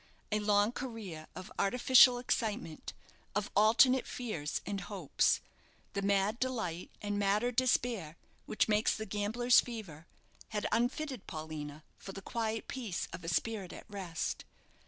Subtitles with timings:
[0.31, 2.93] A long career of artificial excitement,
[3.35, 5.41] of alternate fears and hopes,
[5.93, 8.17] the mad delight and madder despair
[8.47, 10.07] which makes the gambler's fever,
[10.49, 14.43] had unfitted Paulina for the quiet peace of a spirit at rest.